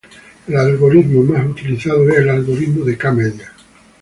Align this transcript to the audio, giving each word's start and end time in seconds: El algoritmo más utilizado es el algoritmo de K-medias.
El 0.47 0.55
algoritmo 0.57 1.21
más 1.21 1.45
utilizado 1.47 2.09
es 2.09 2.15
el 2.17 2.29
algoritmo 2.31 2.83
de 2.83 2.97
K-medias. 2.97 3.51